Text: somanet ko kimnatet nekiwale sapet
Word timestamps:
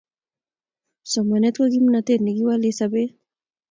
somanet 1.11 1.55
ko 1.57 1.65
kimnatet 1.73 2.19
nekiwale 2.23 2.69
sapet 2.79 3.09